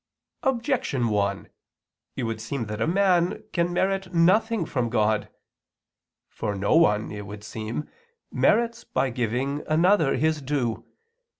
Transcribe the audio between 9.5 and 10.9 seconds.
another his due.